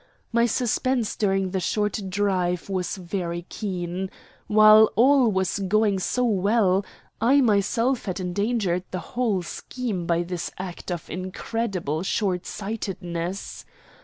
My 0.33 0.47
suspense 0.47 1.15
during 1.15 1.51
the 1.51 1.59
short 1.59 2.09
drive 2.09 2.71
was 2.71 2.97
very 2.97 3.45
keen. 3.49 4.09
While 4.47 4.89
all 4.95 5.31
was 5.31 5.59
going 5.59 5.99
so 5.99 6.23
well, 6.23 6.83
I 7.21 7.39
myself 7.41 8.05
had 8.05 8.19
endangered 8.19 8.83
the 8.89 8.97
whole 9.13 9.43
scheme 9.43 10.07
by 10.07 10.23
this 10.23 10.49
act 10.57 10.91
of 10.91 11.07
incredible 11.07 12.01
shortsightedness. 12.01 13.63